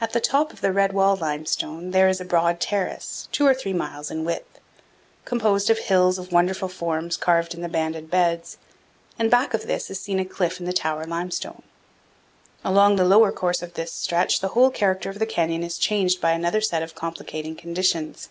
[0.00, 3.54] At the top of the red wall limestone there is a broad terrace, two or
[3.54, 4.58] three miles in width,
[5.24, 8.58] composed of hills of wonderful forms carved in the banded beds,
[9.16, 11.62] and back of this is seen a cliff in the tower limestone.
[12.64, 16.20] Along the lower course of this stretch the whole character of the canyon is changed
[16.20, 18.28] by another set of complicating conditions.